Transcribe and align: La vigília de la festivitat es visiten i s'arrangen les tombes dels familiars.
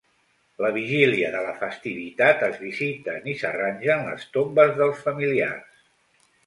La 0.65 0.69
vigília 0.77 1.29
de 1.35 1.41
la 1.49 1.51
festivitat 1.59 2.41
es 2.49 2.57
visiten 2.63 3.31
i 3.35 3.39
s'arrangen 3.43 4.11
les 4.13 4.27
tombes 4.39 4.77
dels 4.83 5.07
familiars. 5.09 5.83